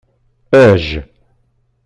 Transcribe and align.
Ajj. 0.63 0.91